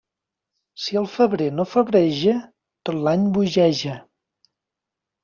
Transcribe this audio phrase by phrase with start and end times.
[0.85, 2.33] Si el febrer no febreja,
[2.89, 3.99] tot l'any bogeja.